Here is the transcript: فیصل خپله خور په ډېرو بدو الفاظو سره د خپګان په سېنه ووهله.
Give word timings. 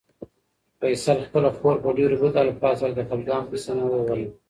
فیصل 0.79 1.17
خپله 1.27 1.49
خور 1.57 1.75
په 1.83 1.89
ډېرو 1.97 2.15
بدو 2.21 2.39
الفاظو 2.45 2.79
سره 2.81 2.91
د 2.95 2.99
خپګان 3.07 3.43
په 3.49 3.55
سېنه 3.63 3.83
ووهله. 3.87 4.27